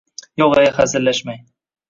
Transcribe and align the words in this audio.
–Yo‘g‘-e, 0.41 0.63
hazillashmang… 0.79 1.39